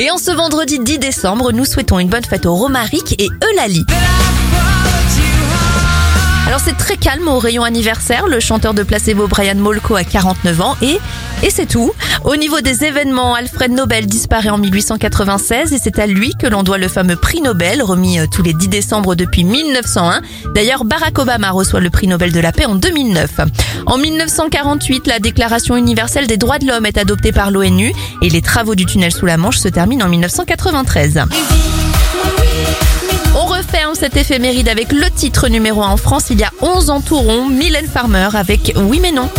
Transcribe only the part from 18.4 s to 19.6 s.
les 10 décembre depuis